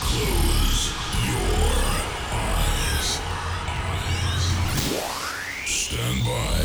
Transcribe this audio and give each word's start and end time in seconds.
Close 0.00 0.92
your 1.26 1.60
eyes. 2.32 3.20
Stand 5.66 6.24
by. 6.24 6.64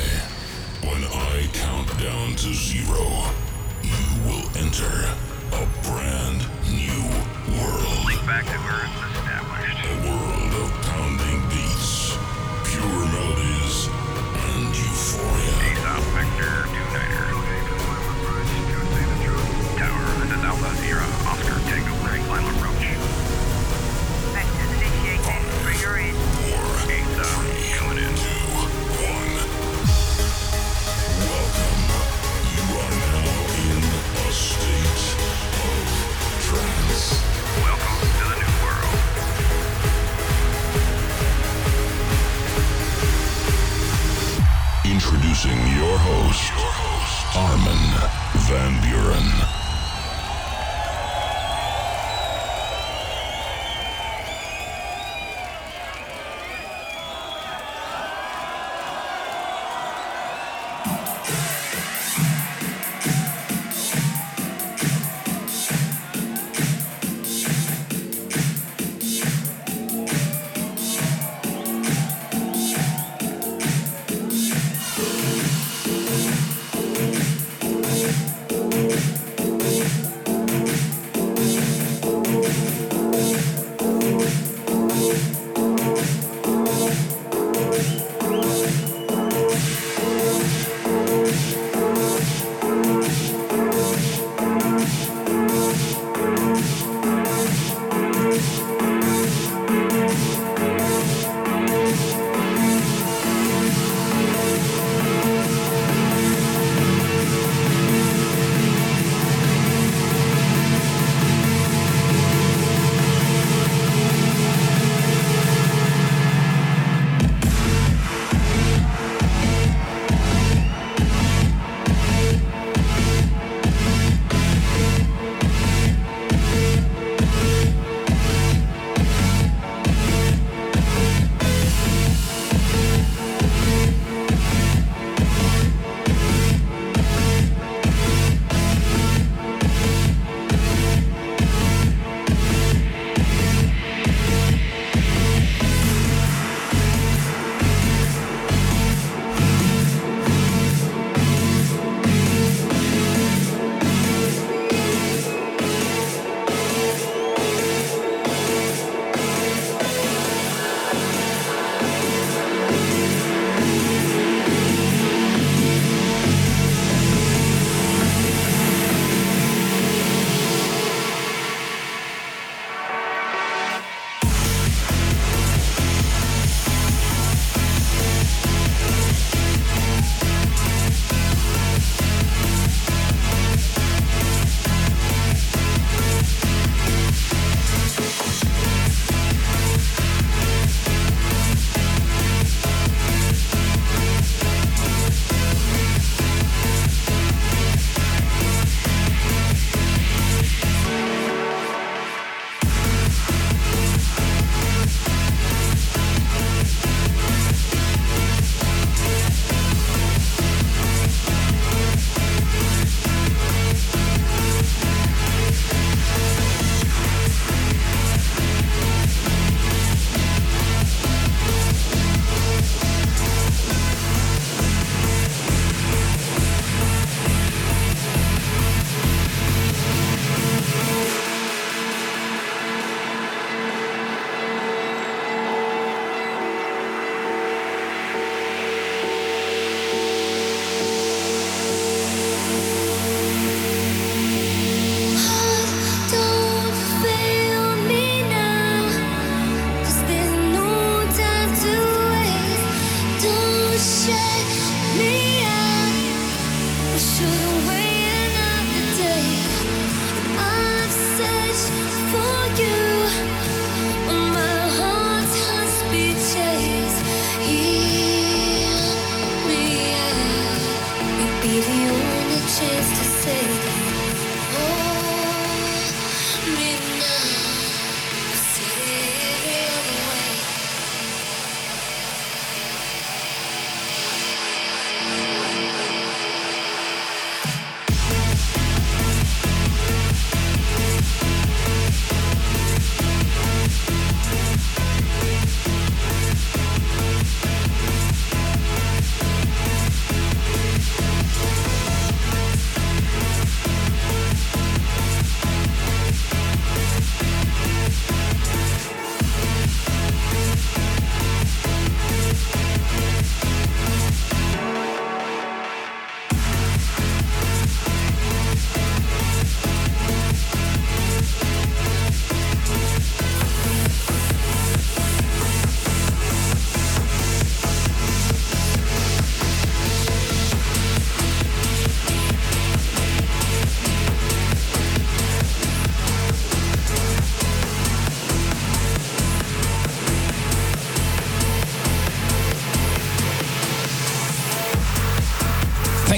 When 0.87 1.03
I 1.03 1.49
count 1.53 1.89
down 1.99 2.35
to 2.35 2.53
zero, 2.53 3.31
you 3.83 4.05
will 4.25 4.47
enter 4.57 5.09
a 5.51 5.67
brand 5.83 6.47
new 6.71 7.03
world. 7.59 7.85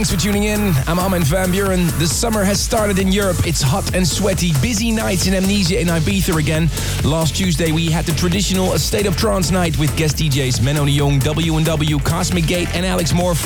Thanks 0.08 0.24
for 0.24 0.32
tuning 0.32 0.46
in. 0.46 0.74
I'm 0.88 1.00
Armin 1.00 1.24
van 1.24 1.52
Buuren. 1.52 1.86
The 2.00 2.08
summer 2.08 2.46
has 2.46 2.62
started 2.62 2.98
in 2.98 3.12
Europe. 3.12 3.46
It's 3.46 3.62
hot 3.62 3.94
and 3.94 4.08
sweaty. 4.08 4.54
Busy 4.62 4.90
nights 4.90 5.28
in 5.28 5.34
Amnesia 5.34 5.82
in 5.82 5.88
Ibiza 5.88 6.38
again. 6.38 6.70
Last 7.04 7.36
Tuesday 7.36 7.74
we 7.74 7.92
had 7.92 8.06
the 8.06 8.14
traditional 8.14 8.78
State 8.78 9.06
of 9.06 9.18
Trance 9.18 9.52
night 9.52 9.78
with 9.78 9.94
guest 9.98 10.16
DJs 10.16 10.62
Menno 10.62 10.88
Jong, 10.88 11.20
W&W, 11.20 12.00
Cosmic 12.00 12.48
Gate 12.48 12.74
and 12.74 12.86
Alex 12.86 13.12
Morph. 13.12 13.46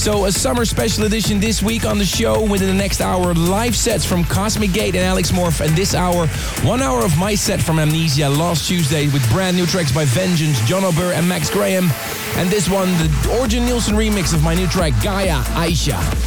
So 0.00 0.24
a 0.24 0.32
summer 0.32 0.64
special 0.64 1.04
edition 1.04 1.38
this 1.38 1.62
week 1.62 1.84
on 1.84 1.96
the 1.96 2.04
show. 2.04 2.42
Within 2.42 2.66
the 2.66 2.74
next 2.74 3.00
hour, 3.00 3.32
live 3.32 3.76
sets 3.76 4.04
from 4.04 4.24
Cosmic 4.24 4.72
Gate 4.72 4.96
and 4.96 5.04
Alex 5.04 5.30
Morph. 5.30 5.64
And 5.64 5.76
this 5.76 5.94
hour, 5.94 6.26
one 6.66 6.82
hour 6.82 7.04
of 7.04 7.16
my 7.18 7.36
set 7.36 7.62
from 7.62 7.78
Amnesia 7.78 8.28
last 8.28 8.66
Tuesday 8.66 9.06
with 9.10 9.24
brand 9.30 9.56
new 9.56 9.66
tracks 9.66 9.92
by 9.92 10.06
Vengeance, 10.06 10.60
Jon 10.62 10.84
O'Bir 10.84 11.12
and 11.12 11.28
Max 11.28 11.48
Graham. 11.50 11.88
And 12.36 12.48
this 12.50 12.68
one, 12.68 12.88
the 12.98 13.08
Ørjan 13.28 13.66
Nilsen 13.66 13.94
remix 13.94 14.34
of 14.34 14.42
my 14.42 14.54
new 14.54 14.66
track 14.66 14.92
Gaia 15.02 15.42
Aisha. 15.54 16.19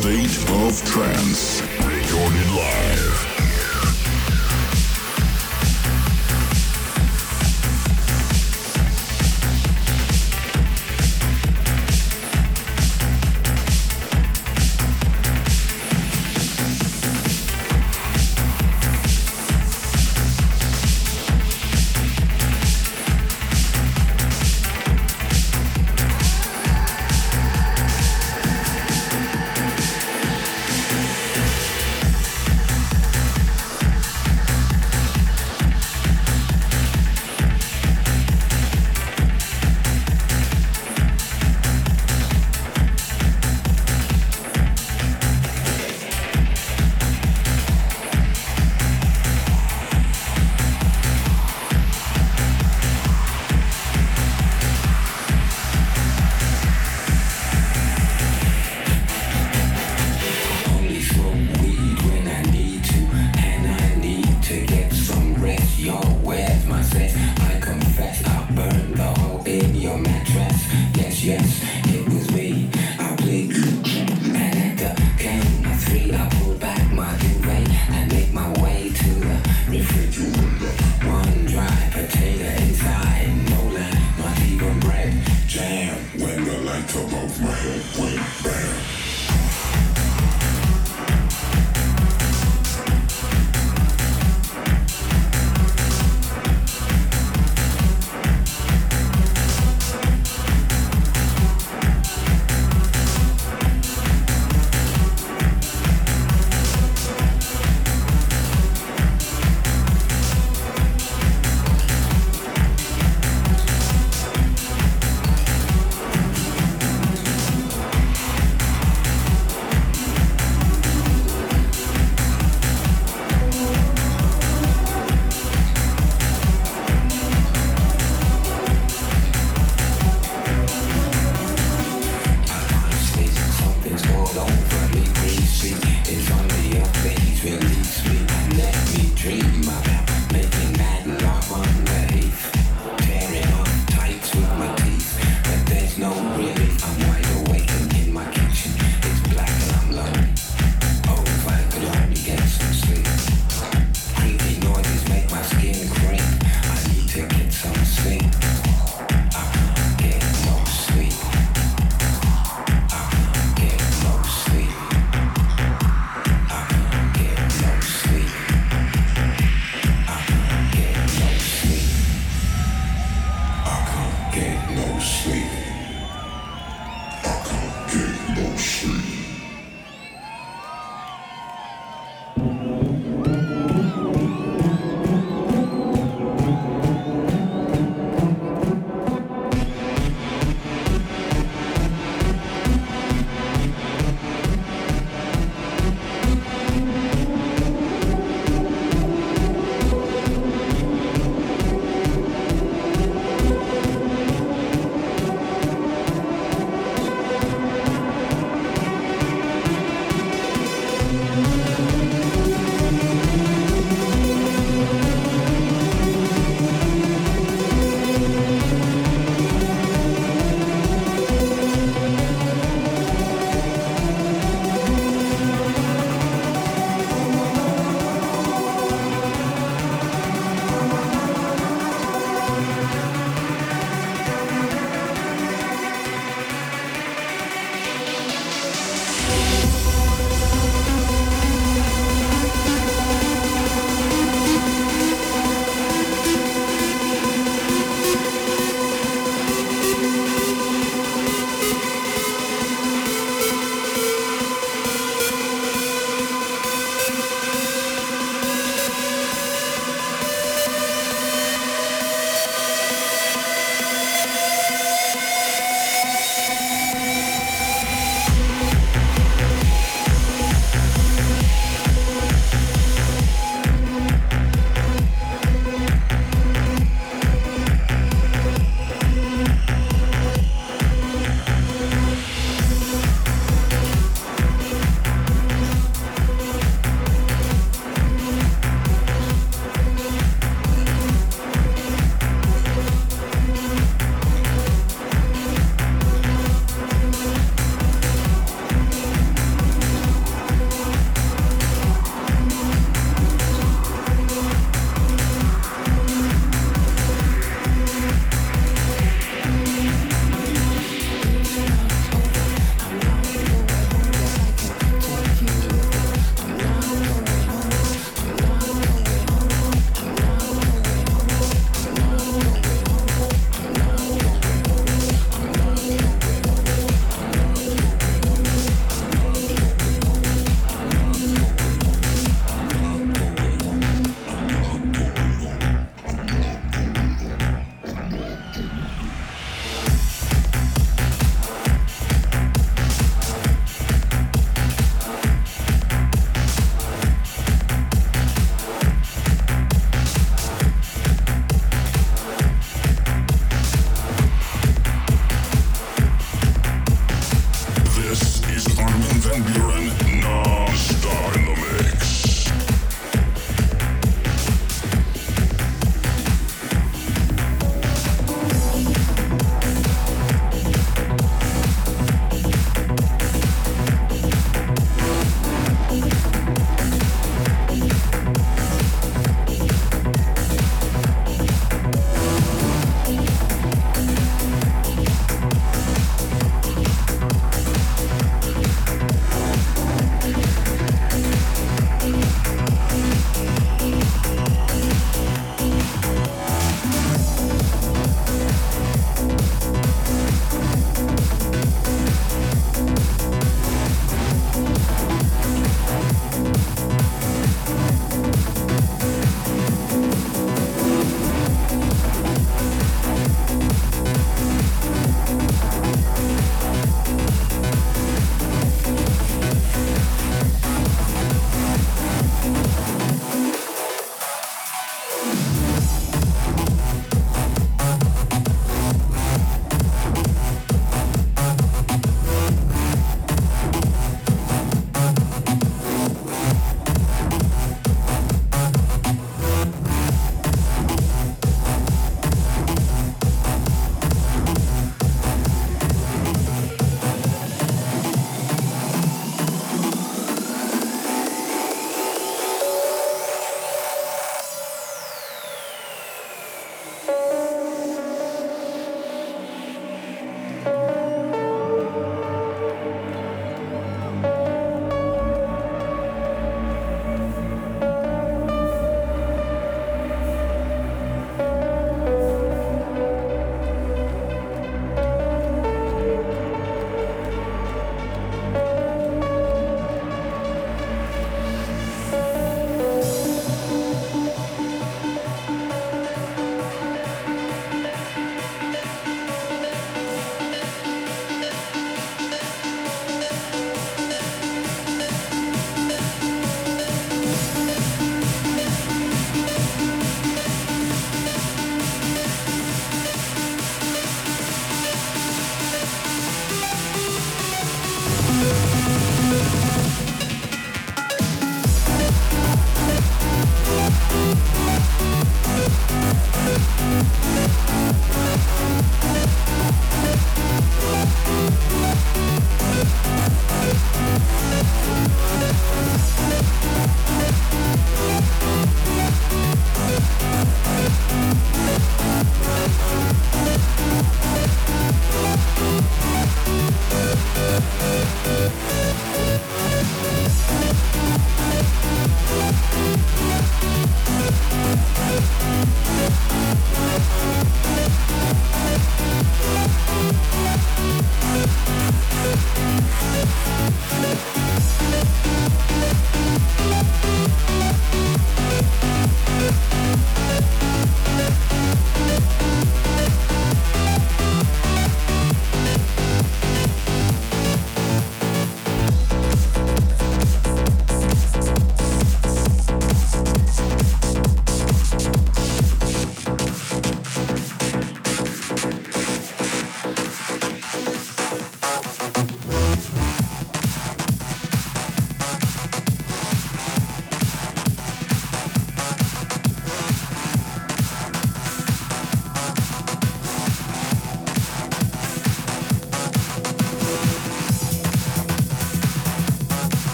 State 0.00 0.50
of 0.50 0.82
trance. 0.86 1.60
Recorded 1.84 2.50
live. 2.52 3.19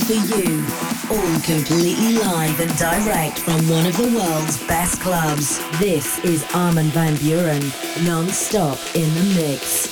For 0.00 0.12
you. 0.12 0.64
All 1.10 1.40
completely 1.40 2.18
live 2.18 2.60
and 2.60 2.76
direct 2.76 3.38
from 3.38 3.68
one 3.68 3.86
of 3.86 3.96
the 3.96 4.18
world's 4.18 4.58
best 4.66 5.00
clubs. 5.00 5.58
This 5.78 6.18
is 6.24 6.44
Armin 6.54 6.88
van 6.88 7.14
Buuren, 7.16 7.62
non-stop 8.04 8.78
in 8.94 9.12
the 9.14 9.34
mix. 9.34 9.85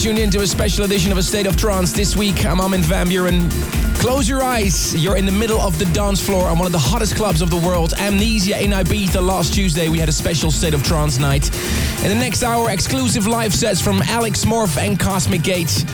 Tuned 0.00 0.18
into 0.18 0.40
a 0.40 0.46
special 0.46 0.86
edition 0.86 1.12
of 1.12 1.18
A 1.18 1.22
State 1.22 1.46
of 1.46 1.58
Trance. 1.58 1.92
This 1.92 2.16
week, 2.16 2.46
I'm 2.46 2.58
Armin 2.58 2.80
van 2.80 3.08
Buuren. 3.08 3.50
Close 4.00 4.26
your 4.26 4.42
eyes. 4.42 4.96
You're 4.96 5.18
in 5.18 5.26
the 5.26 5.32
middle 5.32 5.60
of 5.60 5.78
the 5.78 5.84
dance 5.84 6.24
floor 6.24 6.48
on 6.48 6.56
one 6.56 6.64
of 6.64 6.72
the 6.72 6.78
hottest 6.78 7.16
clubs 7.16 7.42
of 7.42 7.50
the 7.50 7.58
world, 7.58 7.92
Amnesia 7.98 8.64
in 8.64 8.70
Ibiza. 8.70 9.22
Last 9.22 9.52
Tuesday, 9.52 9.90
we 9.90 9.98
had 9.98 10.08
a 10.08 10.12
special 10.12 10.50
State 10.50 10.72
of 10.72 10.82
Trance 10.82 11.18
night. 11.18 11.54
In 12.02 12.08
the 12.08 12.14
next 12.14 12.42
hour, 12.42 12.70
exclusive 12.70 13.26
live 13.26 13.54
sets 13.54 13.78
from 13.78 14.00
Alex 14.04 14.46
Morph 14.46 14.78
and 14.78 14.98
Cosmic 14.98 15.42
Gate. 15.42 15.84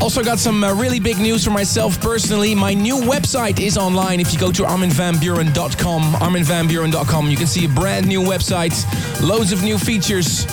Also 0.00 0.22
got 0.22 0.38
some 0.38 0.62
uh, 0.62 0.72
really 0.72 1.00
big 1.00 1.18
news 1.18 1.44
for 1.44 1.50
myself 1.50 2.00
personally. 2.00 2.54
My 2.54 2.74
new 2.74 2.94
website 2.94 3.58
is 3.58 3.76
online. 3.76 4.20
If 4.20 4.32
you 4.32 4.38
go 4.38 4.52
to 4.52 4.62
arminvanbuuren.com, 4.62 6.02
arminvanbuuren.com, 6.12 7.28
you 7.28 7.36
can 7.36 7.48
see 7.48 7.64
a 7.64 7.68
brand 7.68 8.06
new 8.06 8.20
website, 8.20 9.20
loads 9.20 9.50
of 9.50 9.64
new 9.64 9.78
features. 9.78 10.46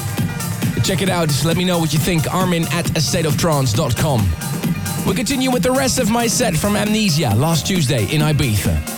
Check 0.84 1.02
it 1.02 1.10
out. 1.10 1.30
Let 1.46 1.58
me 1.58 1.64
know 1.64 1.80
what 1.80 1.94
you 1.94 2.00
think. 2.00 2.32
Armin 2.34 2.64
at 2.72 2.86
astateoftrance.com. 2.86 5.08
We 5.08 5.16
continue 5.16 5.52
with 5.52 5.64
the 5.64 5.72
rest 5.72 6.00
of 6.00 6.10
my 6.10 6.28
set 6.28 6.56
from 6.56 6.76
Amnesia 6.76 7.34
last 7.36 7.66
Tuesday 7.66 8.04
in 8.14 8.22
Ibiza. 8.22 8.93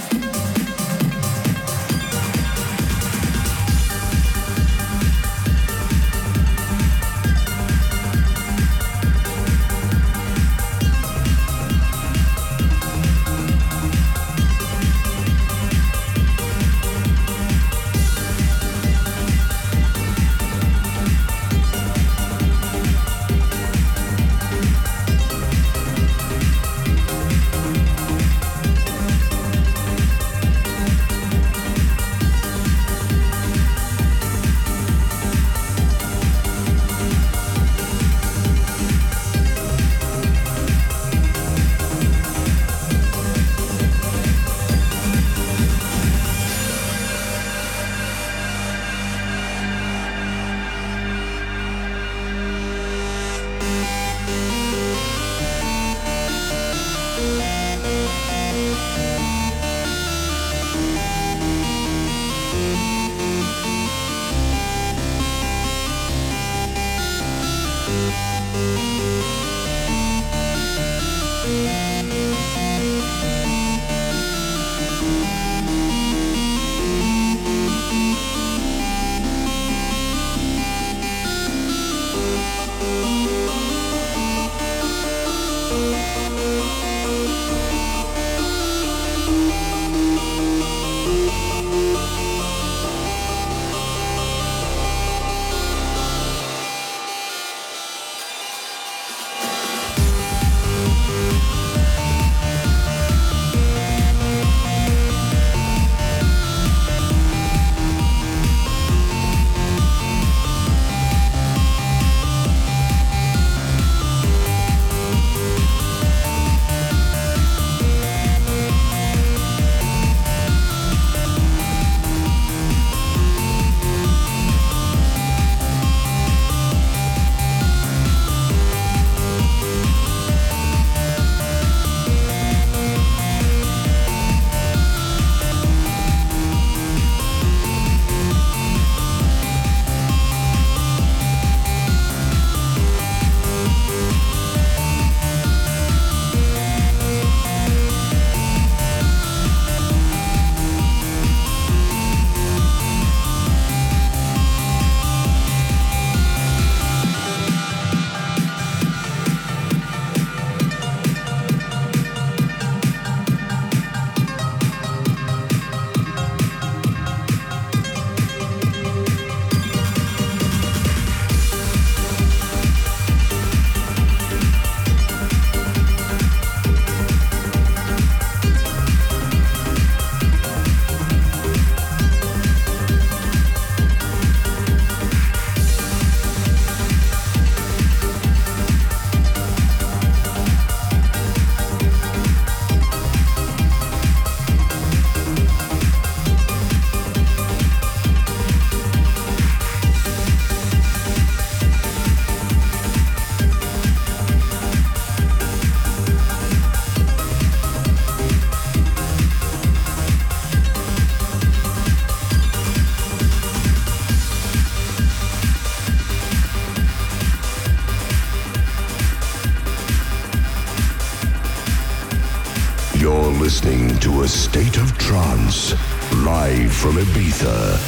From 226.86 226.98
Ibiza. 226.98 227.85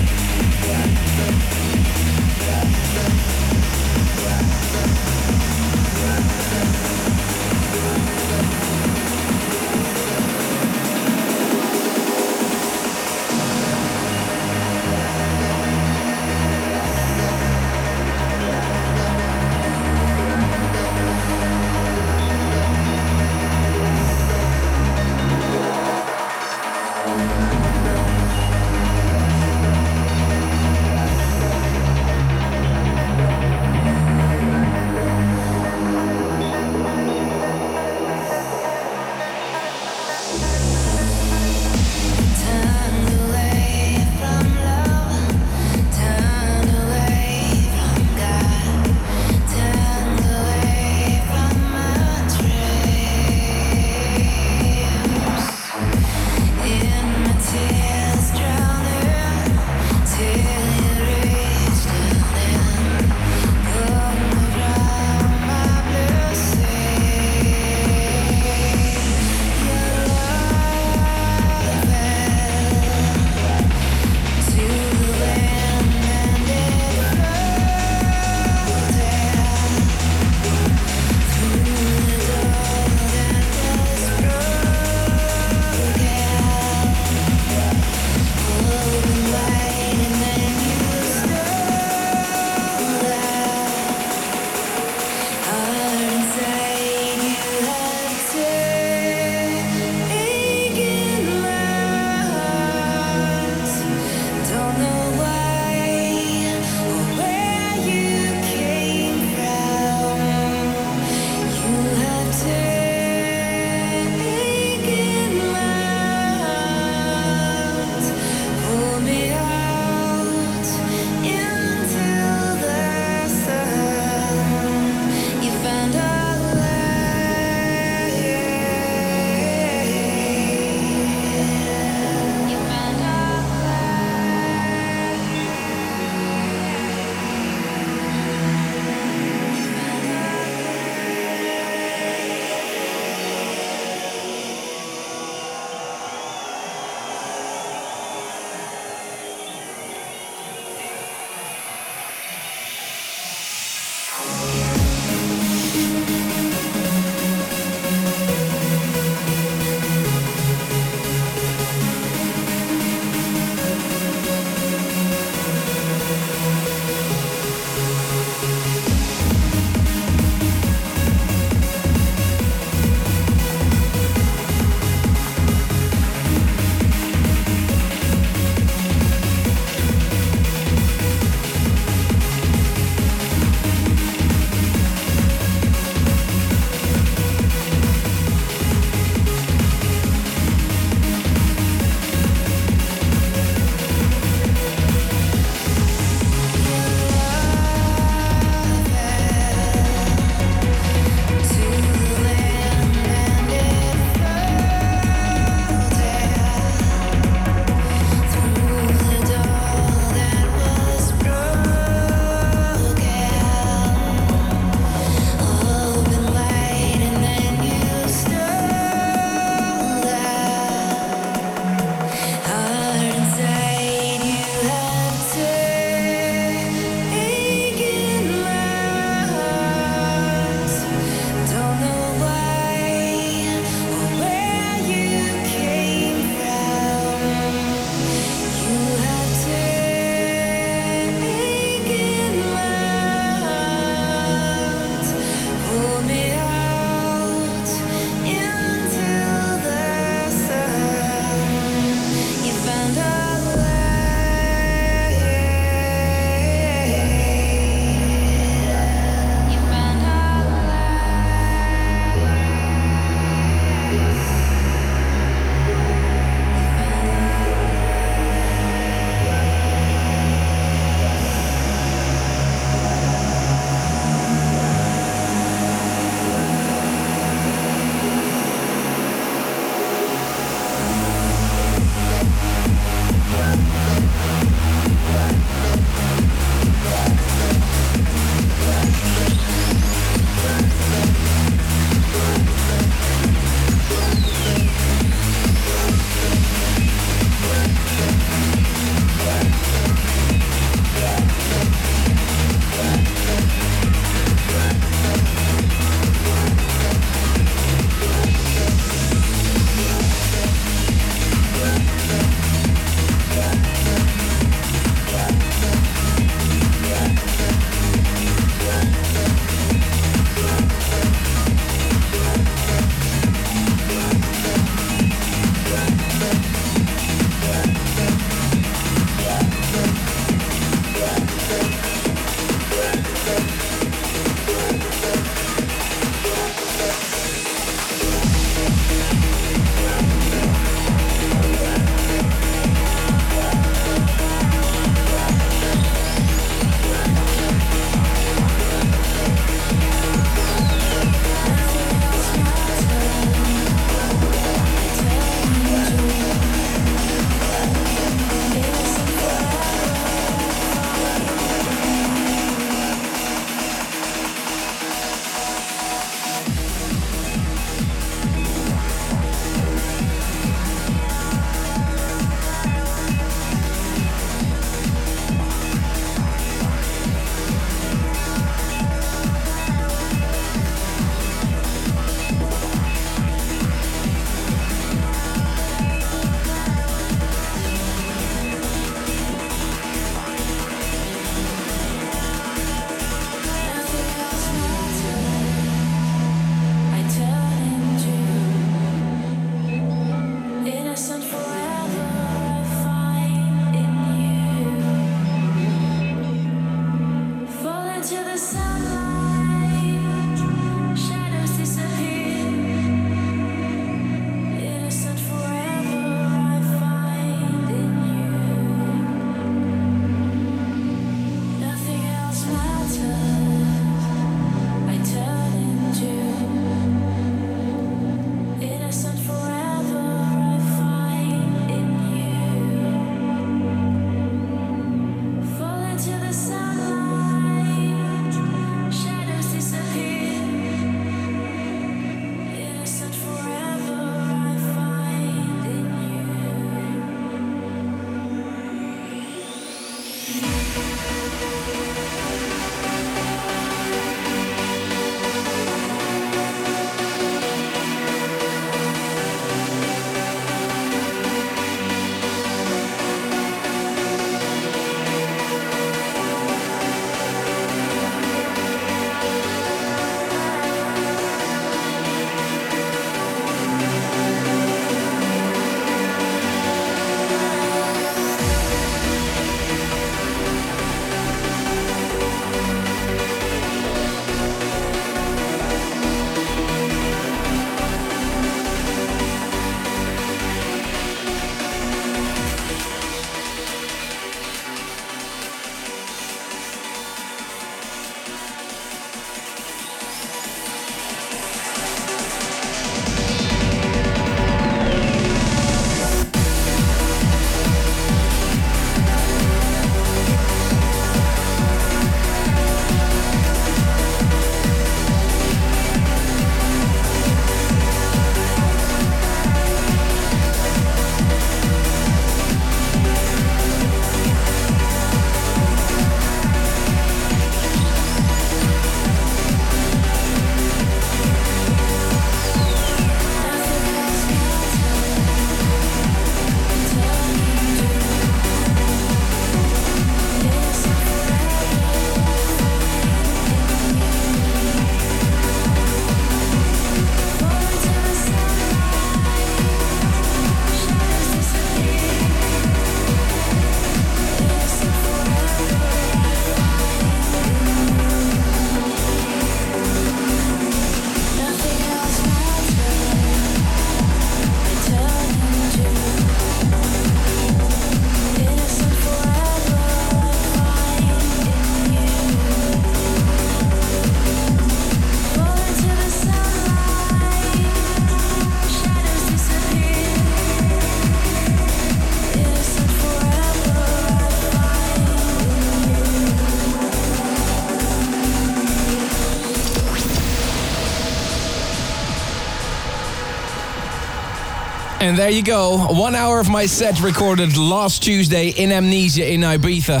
And 595.10 595.18
there 595.18 595.28
you 595.28 595.42
go. 595.42 595.88
One 595.88 596.14
hour 596.14 596.38
of 596.38 596.48
my 596.48 596.66
set 596.66 597.00
recorded 597.00 597.56
last 597.56 598.00
Tuesday 598.00 598.50
in 598.50 598.70
Amnesia 598.70 599.28
in 599.28 599.40
Ibiza. 599.40 600.00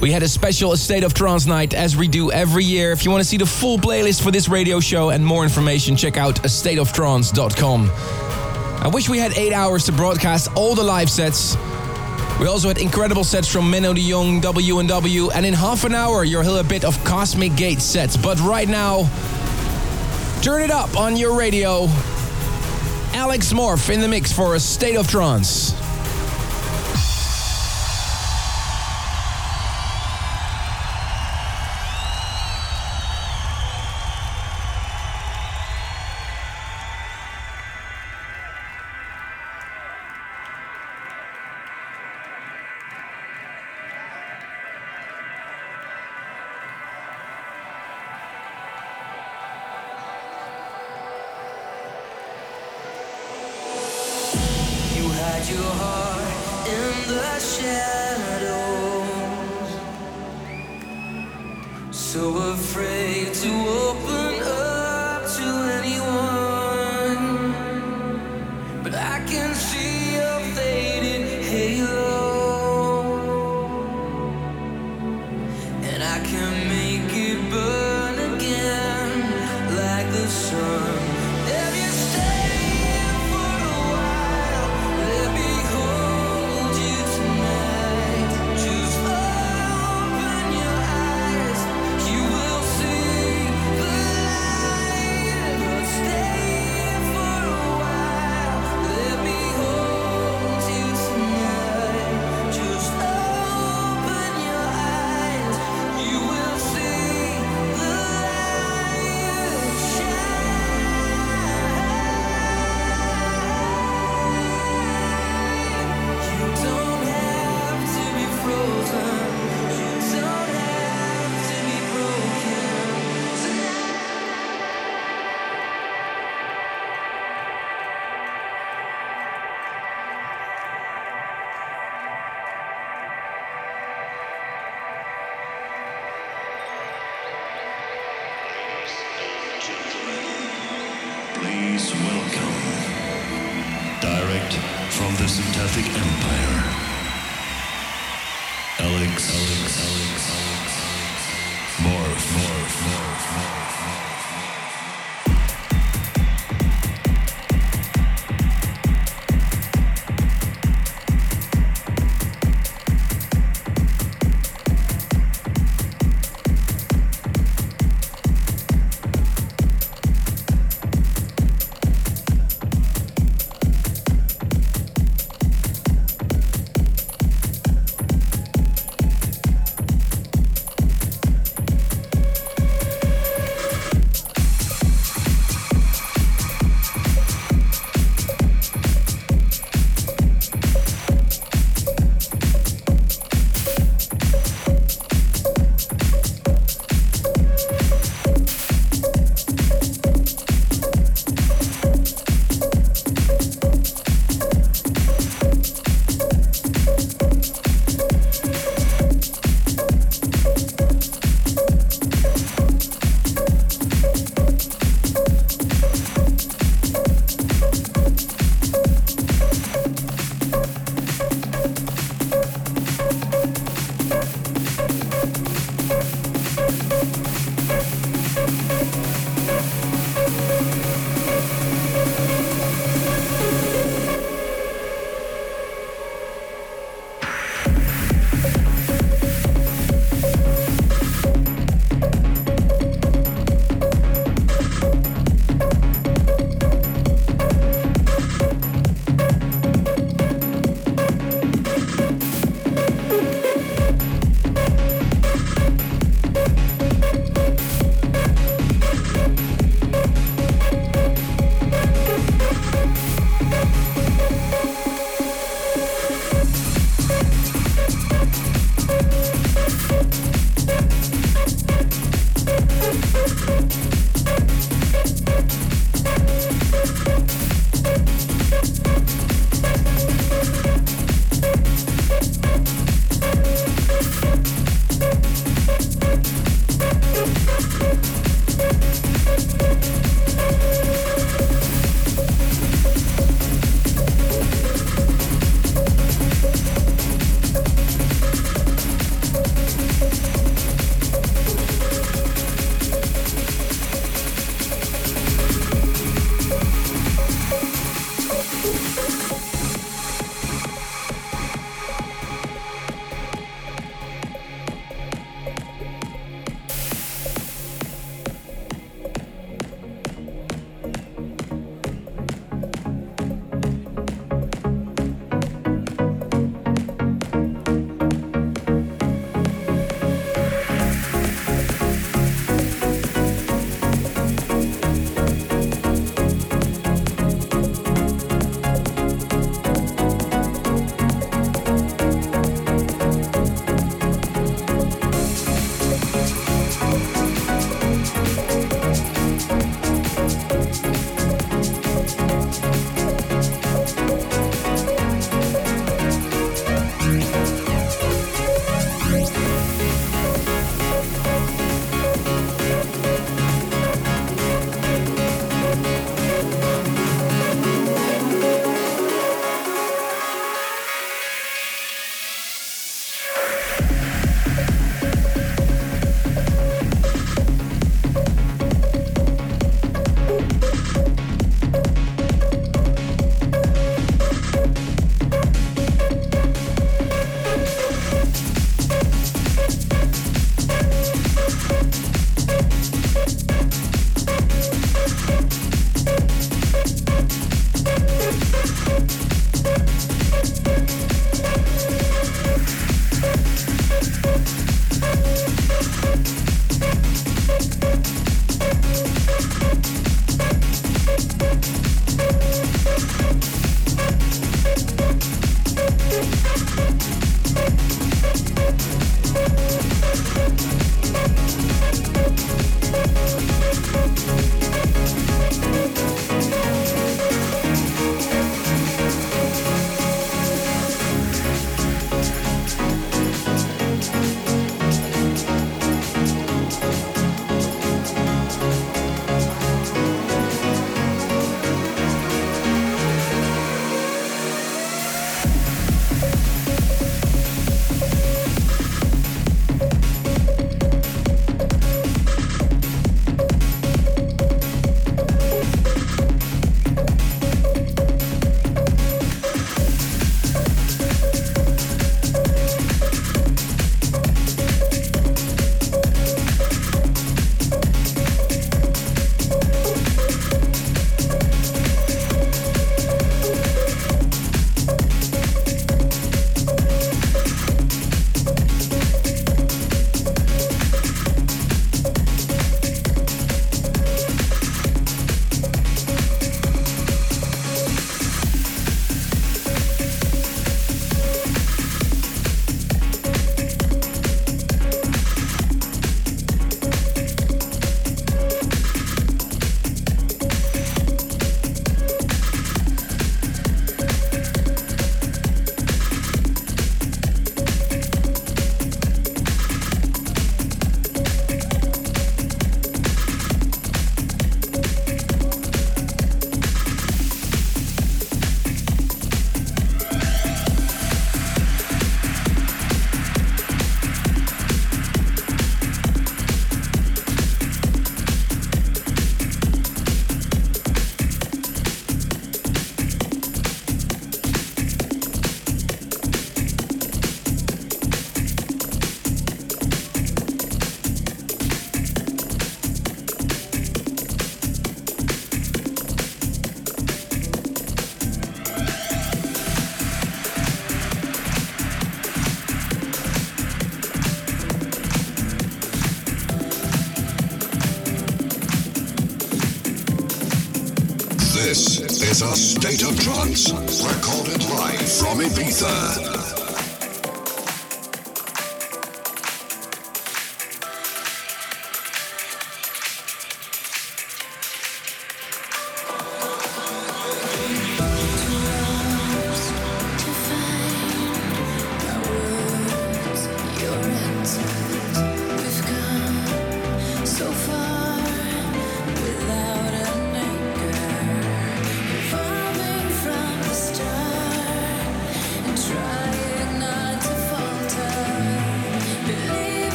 We 0.00 0.10
had 0.10 0.24
a 0.24 0.28
special 0.28 0.76
State 0.76 1.04
of 1.04 1.14
Trance 1.14 1.46
night 1.46 1.72
as 1.72 1.96
we 1.96 2.08
do 2.08 2.32
every 2.32 2.64
year. 2.64 2.90
If 2.90 3.04
you 3.04 3.12
want 3.12 3.22
to 3.22 3.28
see 3.28 3.36
the 3.36 3.46
full 3.46 3.78
playlist 3.78 4.24
for 4.24 4.32
this 4.32 4.48
radio 4.48 4.80
show 4.80 5.10
and 5.10 5.24
more 5.24 5.44
information, 5.44 5.94
check 5.94 6.16
out 6.16 6.34
stateoftrance.com. 6.42 7.90
I 8.84 8.90
wish 8.92 9.08
we 9.08 9.18
had 9.18 9.38
eight 9.38 9.52
hours 9.52 9.84
to 9.84 9.92
broadcast 9.92 10.48
all 10.56 10.74
the 10.74 10.82
live 10.82 11.08
sets. 11.08 11.56
We 12.40 12.48
also 12.48 12.66
had 12.66 12.78
incredible 12.78 13.22
sets 13.22 13.46
from 13.46 13.70
Menno 13.70 13.94
de 13.94 14.10
Jong, 14.10 14.40
W&W, 14.40 15.30
and 15.30 15.46
in 15.46 15.54
half 15.54 15.84
an 15.84 15.94
hour 15.94 16.24
you'll 16.24 16.42
hear 16.42 16.60
a 16.60 16.64
bit 16.64 16.84
of 16.84 17.04
Cosmic 17.04 17.54
Gate 17.54 17.80
sets. 17.80 18.16
But 18.16 18.40
right 18.40 18.68
now, 18.68 19.08
turn 20.42 20.60
it 20.60 20.72
up 20.72 20.98
on 20.98 21.16
your 21.16 21.38
radio. 21.38 21.86
Alex 23.20 23.52
Morph 23.52 23.92
in 23.92 24.00
the 24.00 24.08
mix 24.08 24.32
for 24.32 24.54
a 24.54 24.58
State 24.58 24.96
of 24.96 25.06
Trance. 25.06 25.79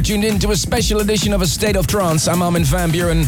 You're 0.00 0.16
tuned 0.16 0.24
in 0.24 0.38
to 0.38 0.50
a 0.52 0.56
special 0.56 1.00
edition 1.00 1.34
of 1.34 1.42
A 1.42 1.46
State 1.46 1.76
of 1.76 1.86
Trance. 1.86 2.26
I'm 2.26 2.40
Armin 2.40 2.64
van 2.64 2.90
Buuren. 2.90 3.26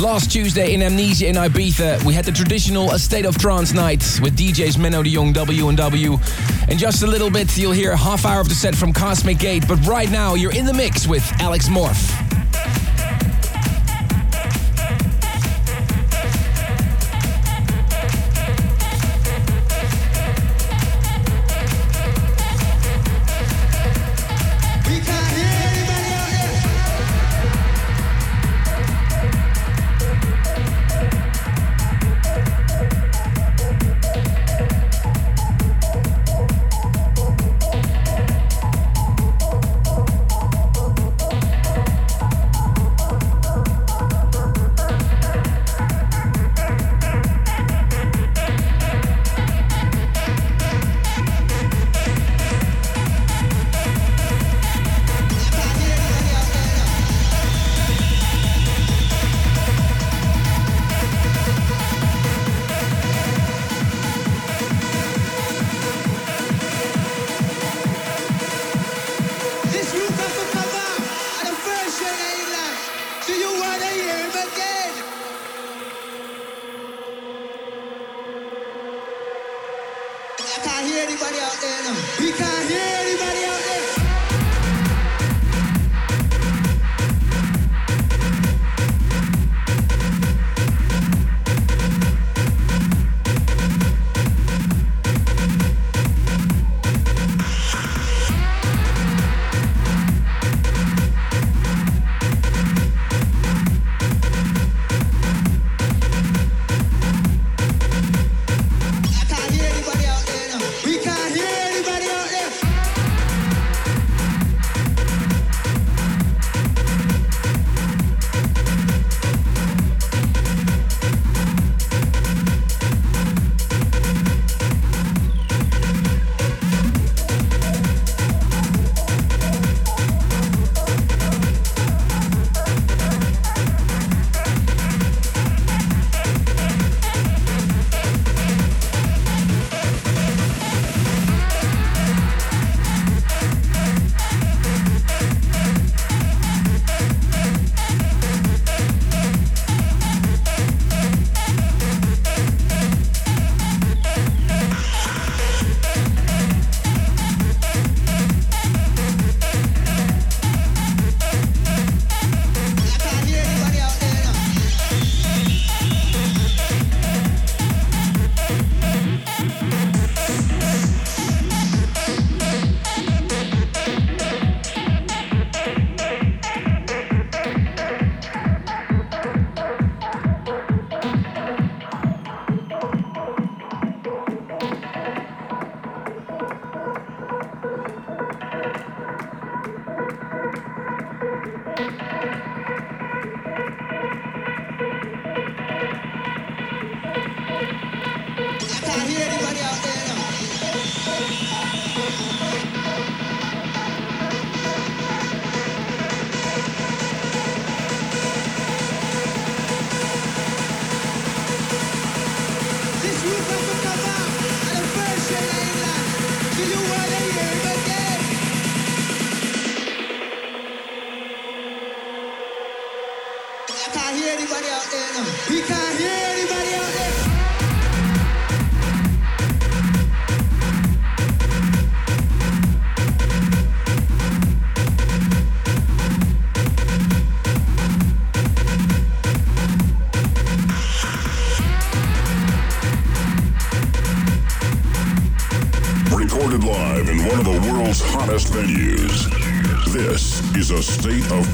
Last 0.00 0.30
Tuesday 0.30 0.72
in 0.72 0.82
Amnesia 0.82 1.26
in 1.26 1.34
Ibiza, 1.34 2.04
we 2.04 2.14
had 2.14 2.24
the 2.24 2.30
traditional 2.30 2.92
A 2.92 2.98
State 3.00 3.26
of 3.26 3.36
Trance 3.38 3.72
night 3.72 4.20
with 4.22 4.36
DJs 4.36 4.76
Menno 4.76 5.02
de 5.02 5.12
Jong, 5.12 5.32
W&W. 5.32 6.18
In 6.68 6.78
just 6.78 7.02
a 7.02 7.08
little 7.08 7.28
bit, 7.28 7.58
you'll 7.58 7.72
hear 7.72 7.90
a 7.90 7.96
half 7.96 8.24
hour 8.24 8.40
of 8.40 8.48
the 8.48 8.54
set 8.54 8.76
from 8.76 8.92
Cosmic 8.92 9.40
Gate, 9.40 9.66
but 9.66 9.84
right 9.84 10.12
now, 10.12 10.34
you're 10.34 10.54
in 10.54 10.64
the 10.64 10.74
mix 10.74 11.08
with 11.08 11.28
Alex 11.40 11.68
Morph. 11.68 12.21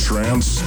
Trance 0.08 0.57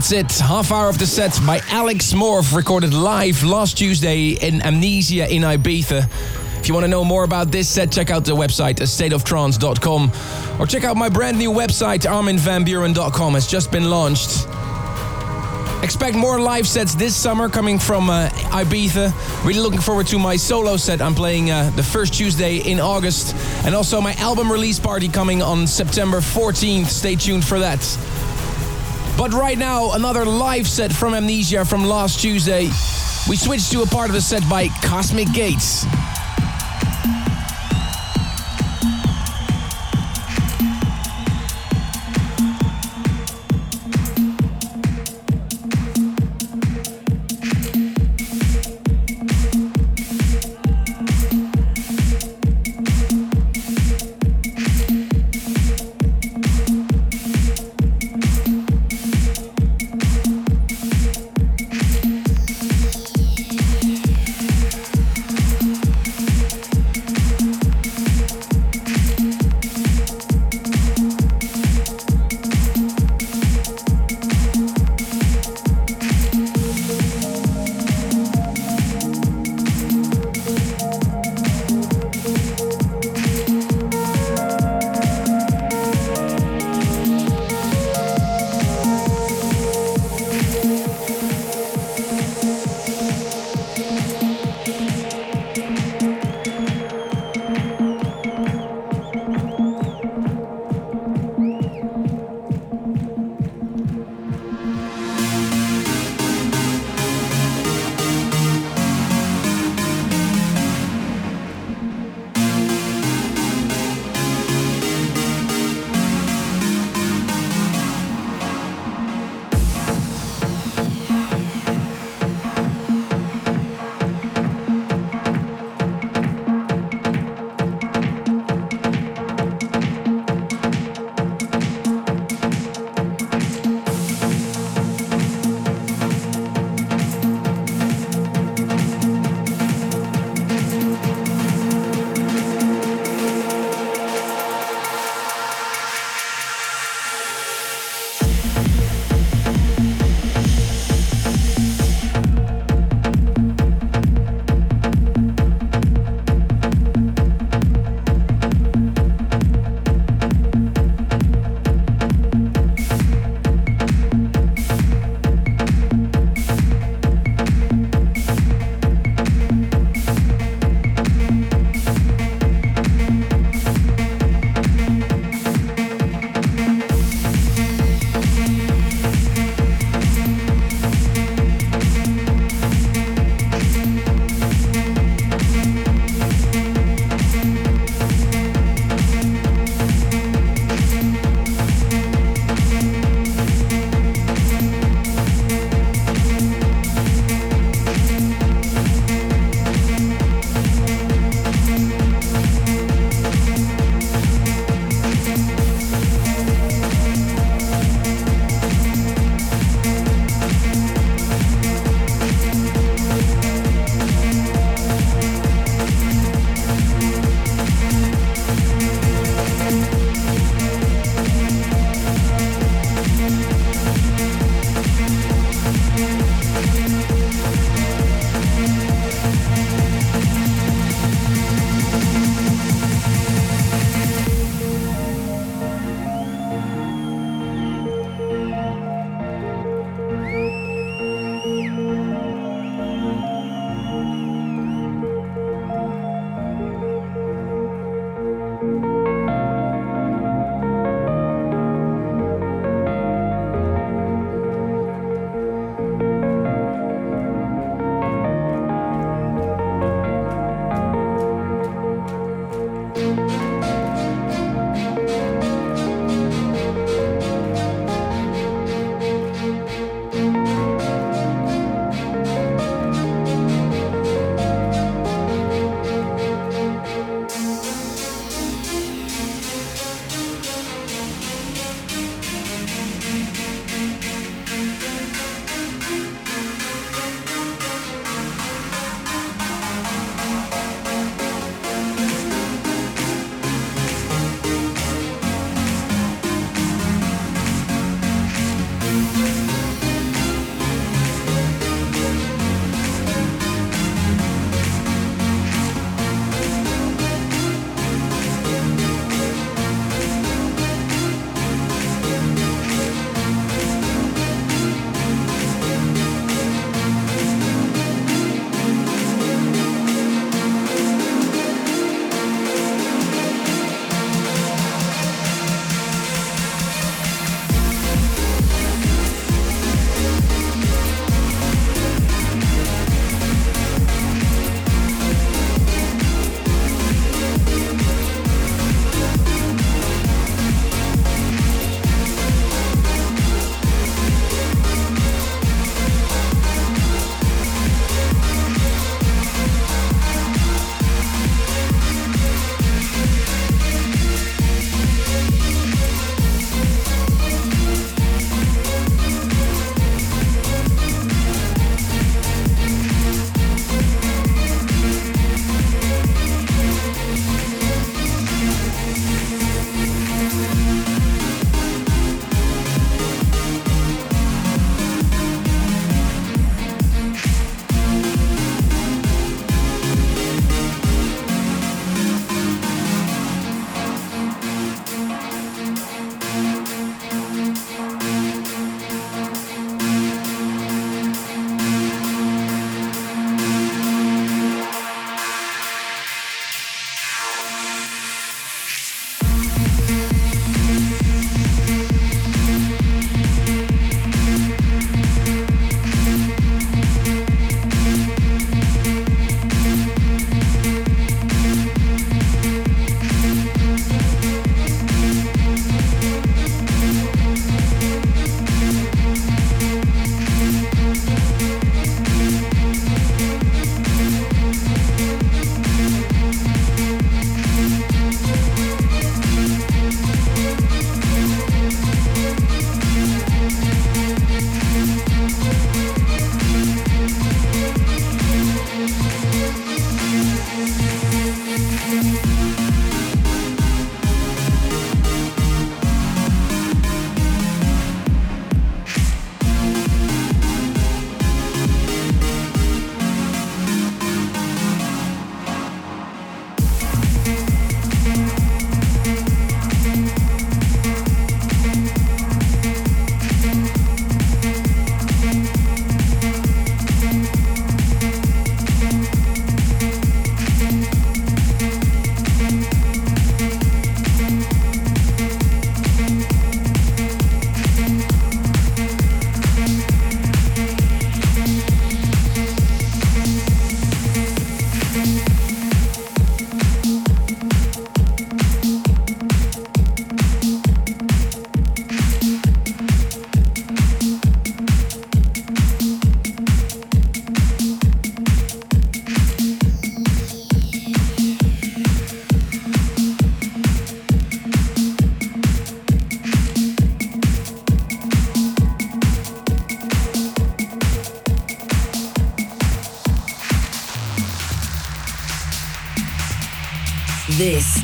that's 0.00 0.12
it. 0.12 0.38
Half 0.38 0.72
hour 0.72 0.88
of 0.88 0.98
the 0.98 1.06
set 1.06 1.38
by 1.46 1.60
Alex 1.68 2.14
Morph, 2.14 2.56
recorded 2.56 2.94
live 2.94 3.44
last 3.44 3.76
Tuesday 3.76 4.30
in 4.30 4.62
Amnesia 4.62 5.30
in 5.30 5.42
Ibiza. 5.42 6.08
If 6.58 6.68
you 6.68 6.72
want 6.72 6.84
to 6.84 6.88
know 6.88 7.04
more 7.04 7.22
about 7.22 7.50
this 7.50 7.68
set, 7.68 7.92
check 7.92 8.10
out 8.10 8.24
the 8.24 8.32
website 8.32 8.76
stateoftrance.com 8.76 10.58
or 10.58 10.66
check 10.66 10.84
out 10.84 10.96
my 10.96 11.10
brand 11.10 11.36
new 11.36 11.50
website 11.50 12.06
arminvanbuuren.com. 12.06 13.36
It's 13.36 13.46
just 13.46 13.70
been 13.70 13.90
launched. 13.90 14.46
Expect 15.82 16.16
more 16.16 16.40
live 16.40 16.66
sets 16.66 16.94
this 16.94 17.14
summer 17.14 17.50
coming 17.50 17.78
from 17.78 18.08
uh, 18.08 18.30
Ibiza. 18.52 19.44
Really 19.44 19.60
looking 19.60 19.80
forward 19.80 20.06
to 20.06 20.18
my 20.18 20.36
solo 20.36 20.78
set. 20.78 21.02
I'm 21.02 21.14
playing 21.14 21.50
uh, 21.50 21.70
the 21.76 21.82
first 21.82 22.14
Tuesday 22.14 22.56
in 22.56 22.80
August. 22.80 23.34
And 23.66 23.74
also 23.74 24.00
my 24.00 24.14
album 24.14 24.50
release 24.50 24.80
party 24.80 25.08
coming 25.08 25.42
on 25.42 25.66
September 25.66 26.20
14th. 26.20 26.86
Stay 26.86 27.16
tuned 27.16 27.44
for 27.44 27.58
that. 27.58 27.80
But 29.20 29.34
right 29.34 29.58
now, 29.58 29.92
another 29.92 30.24
live 30.24 30.66
set 30.66 30.90
from 30.90 31.12
Amnesia 31.12 31.62
from 31.66 31.84
last 31.84 32.20
Tuesday. 32.20 32.70
We 33.28 33.36
switched 33.36 33.70
to 33.72 33.82
a 33.82 33.86
part 33.86 34.08
of 34.08 34.14
the 34.14 34.20
set 34.22 34.48
by 34.48 34.68
Cosmic 34.80 35.30
Gates. 35.34 35.84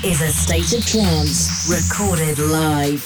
Is 0.06 0.20
a 0.20 0.30
state 0.30 0.72
of 0.78 0.86
trance 0.86 1.68
recorded 1.68 2.38
live. 2.38 3.05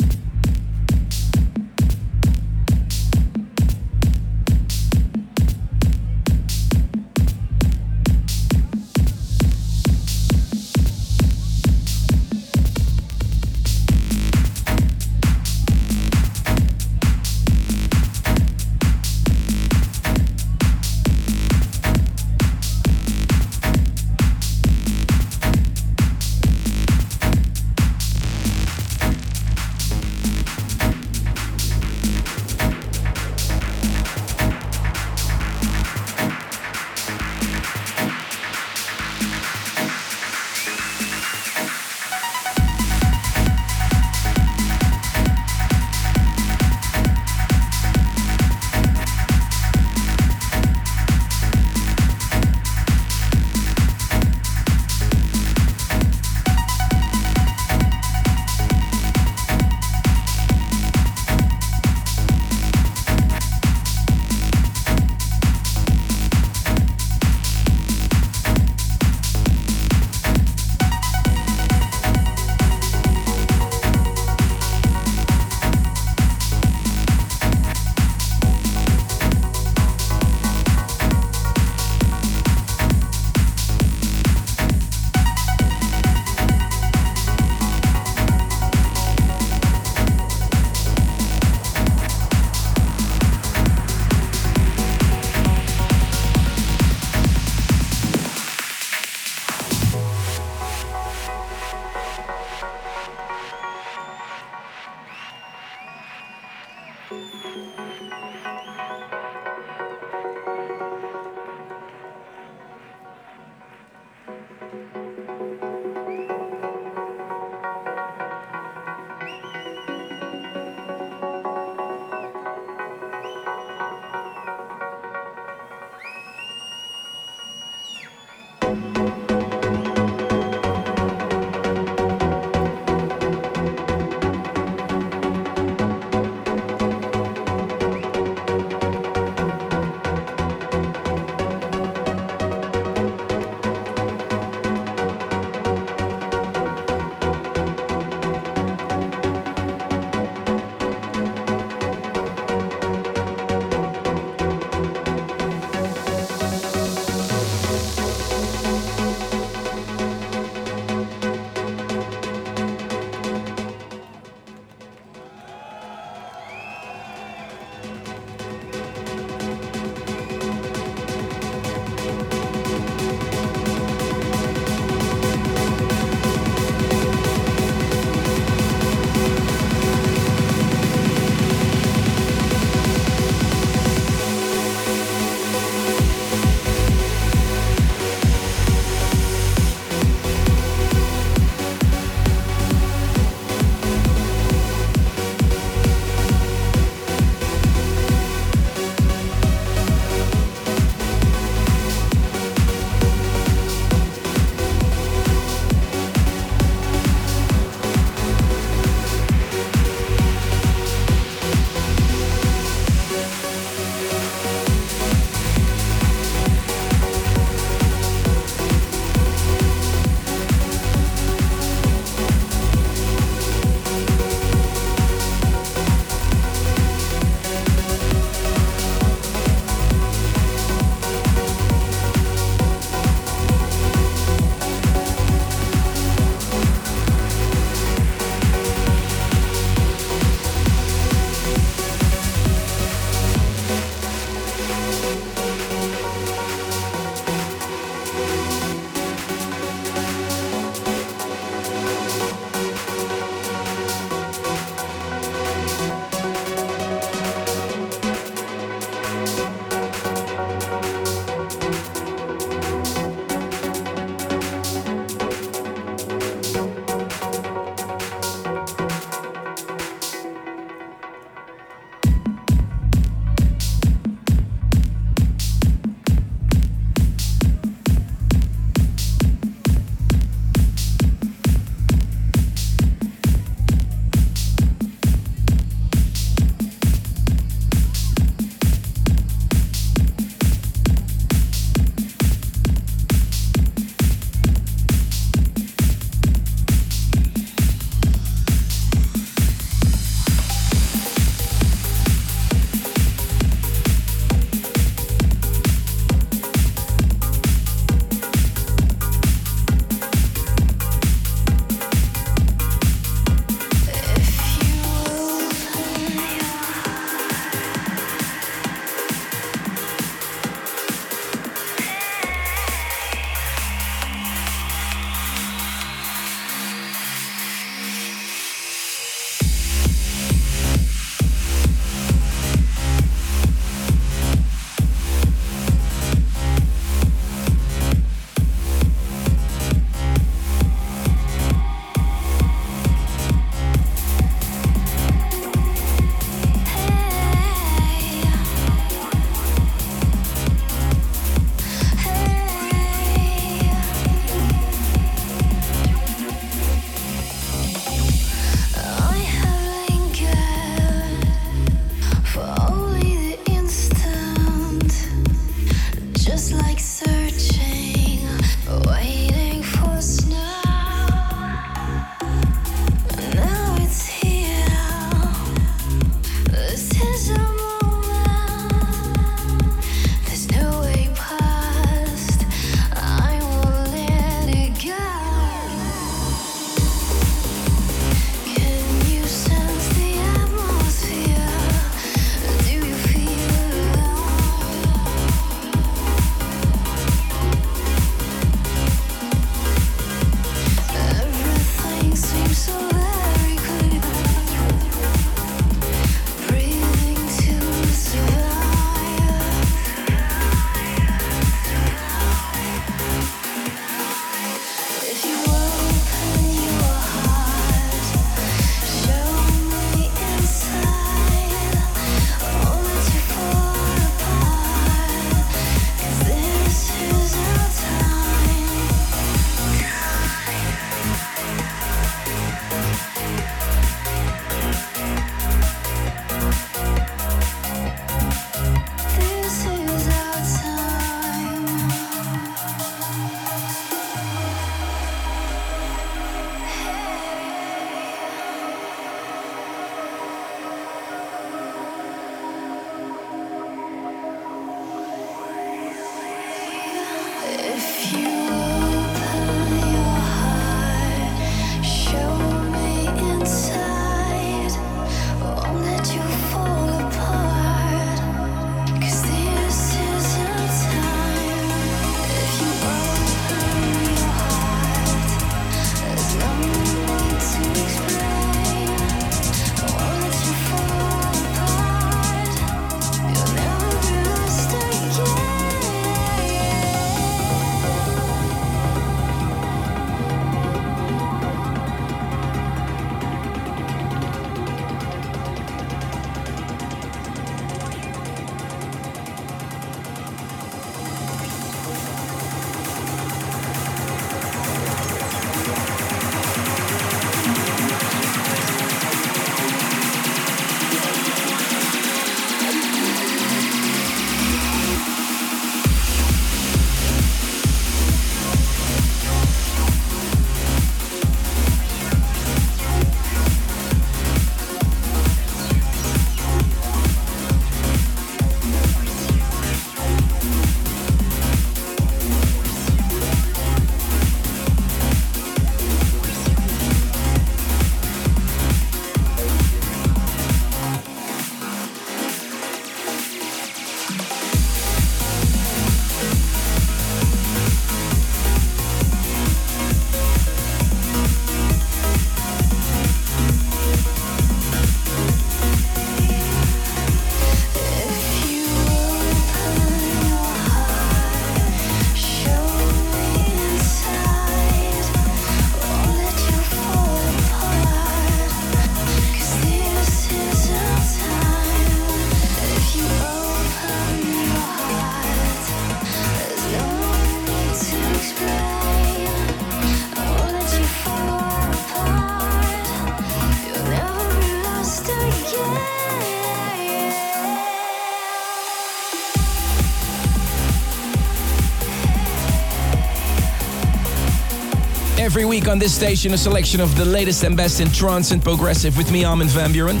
Every 595.28 595.44
week 595.44 595.68
on 595.68 595.78
this 595.78 595.94
station 595.94 596.32
a 596.32 596.38
selection 596.38 596.80
of 596.80 596.96
the 596.96 597.04
latest 597.04 597.44
and 597.44 597.54
best 597.54 597.82
in 597.82 597.90
trance 597.90 598.30
and 598.30 598.42
progressive 598.42 598.96
with 598.96 599.12
me, 599.12 599.24
Armin 599.24 599.48
van 599.48 599.74
Buuren. 599.74 600.00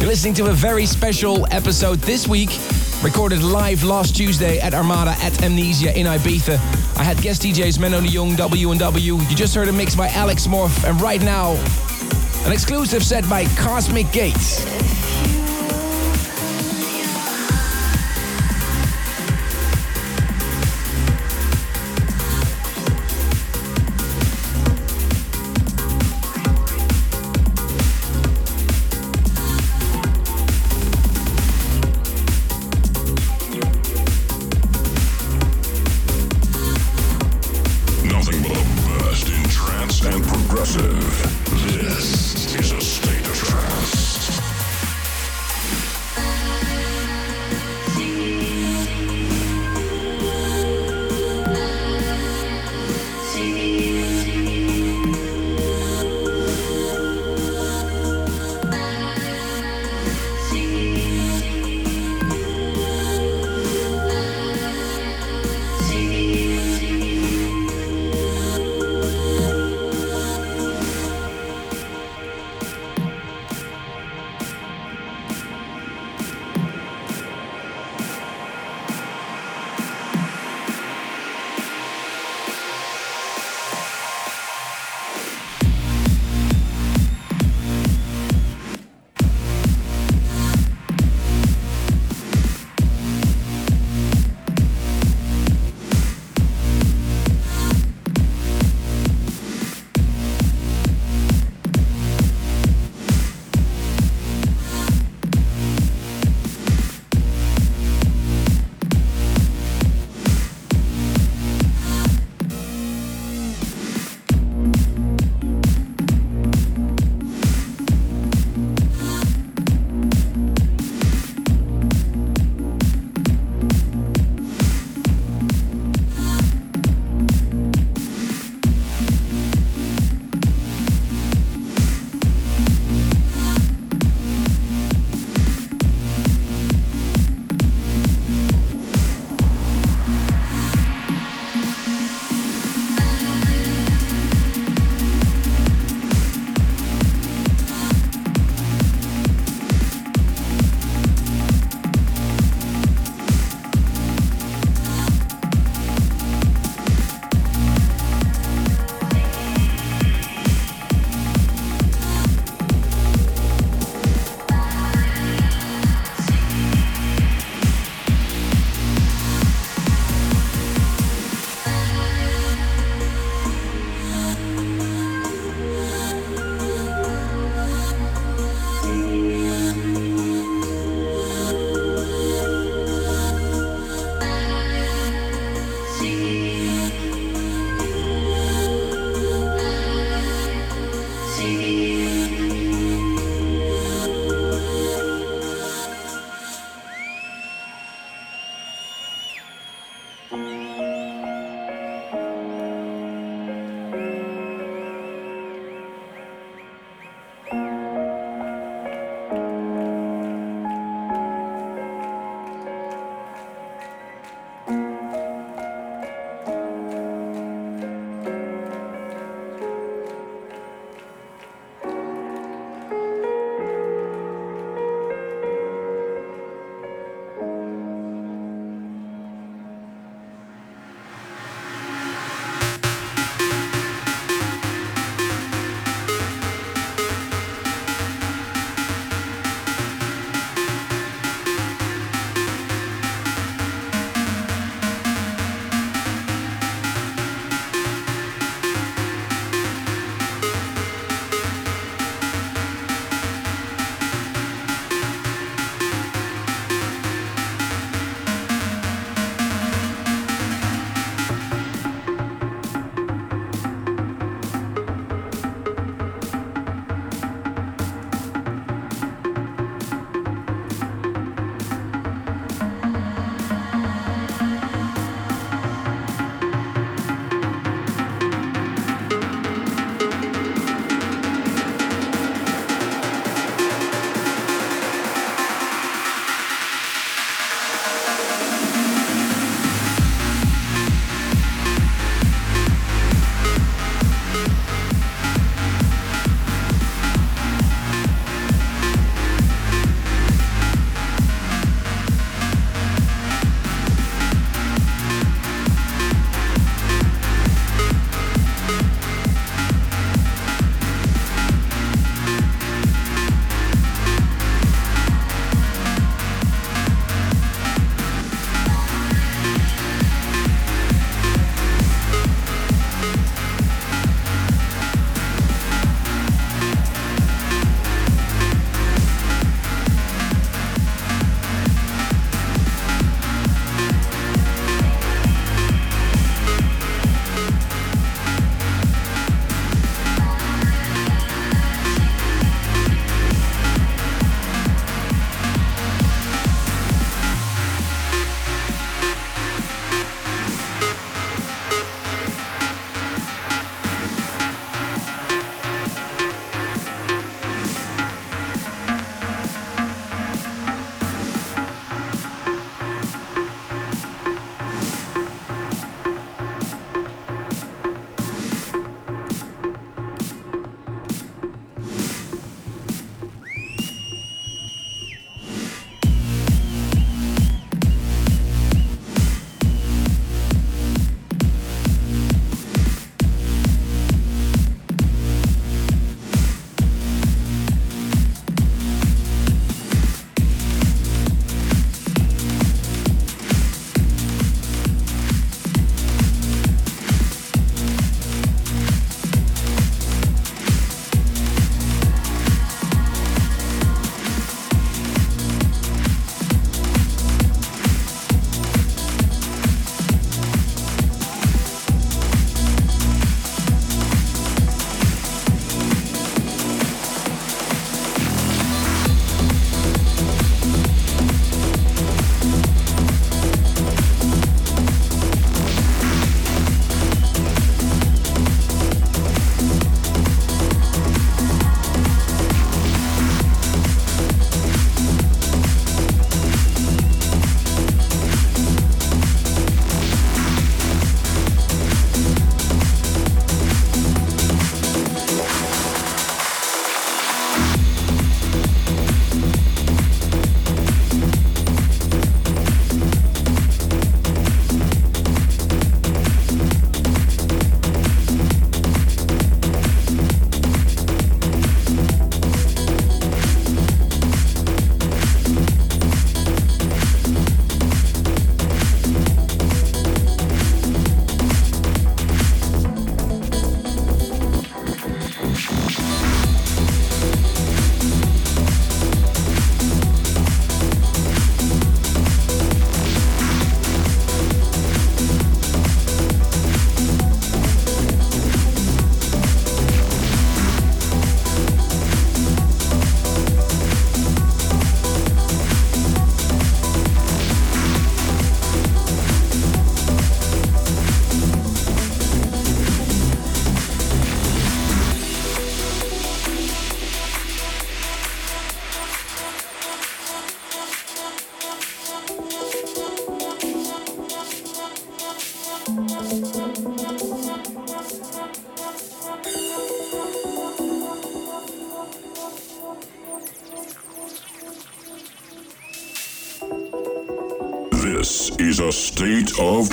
You're 0.00 0.08
listening 0.08 0.34
to 0.34 0.46
a 0.46 0.52
very 0.52 0.84
special 0.84 1.46
episode 1.52 2.00
this 2.00 2.26
week, 2.26 2.50
recorded 3.00 3.40
live 3.44 3.84
last 3.84 4.16
Tuesday 4.16 4.58
at 4.58 4.74
Armada 4.74 5.12
at 5.22 5.44
Amnesia 5.44 5.96
in 5.96 6.08
Ibiza. 6.08 6.56
I 6.98 7.04
had 7.04 7.22
guest 7.22 7.42
DJs 7.42 7.78
Menno 7.78 8.04
Jong, 8.04 8.34
W&W. 8.34 9.14
You 9.20 9.36
just 9.36 9.54
heard 9.54 9.68
a 9.68 9.72
mix 9.72 9.94
by 9.94 10.08
Alex 10.08 10.48
Morph, 10.48 10.82
and 10.82 11.00
right 11.00 11.22
now, 11.22 11.52
an 12.44 12.52
exclusive 12.52 13.04
set 13.04 13.30
by 13.30 13.44
Cosmic 13.54 14.10
Gates. 14.10 14.83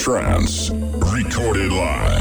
Trance. 0.02 0.72
Recorded 0.72 1.72
live. 1.72 2.21